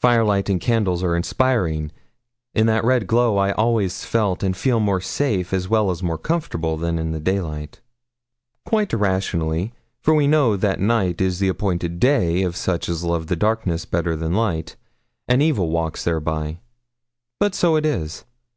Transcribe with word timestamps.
Firelight 0.00 0.48
and 0.48 0.60
candles 0.60 1.02
are 1.02 1.16
inspiring. 1.16 1.90
In 2.54 2.66
that 2.66 2.84
red 2.84 3.08
glow 3.08 3.38
I 3.38 3.50
always 3.50 4.04
felt 4.04 4.44
and 4.44 4.56
feel 4.56 4.78
more 4.78 5.00
safe, 5.00 5.52
as 5.52 5.68
well 5.68 5.90
as 5.90 6.00
more 6.00 6.16
comfortable, 6.16 6.76
than 6.76 6.96
in 6.96 7.10
the 7.10 7.18
daylight 7.18 7.80
quite 8.64 8.92
irrationally, 8.92 9.72
for 10.00 10.14
we 10.14 10.28
know 10.28 10.54
the 10.54 10.76
night 10.76 11.20
is 11.20 11.40
the 11.40 11.48
appointed 11.48 11.98
day 11.98 12.42
of 12.44 12.54
such 12.54 12.88
as 12.88 13.02
love 13.02 13.26
the 13.26 13.34
darkness 13.34 13.84
better 13.84 14.14
than 14.14 14.32
light, 14.32 14.76
and 15.26 15.42
evil 15.42 15.68
walks 15.68 16.04
thereby. 16.04 16.60
But 17.40 17.56
so 17.56 17.74
it 17.74 17.84
is. 17.84 18.24